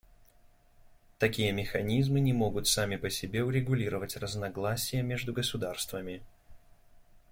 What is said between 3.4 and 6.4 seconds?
урегулировать разногласия между государствами.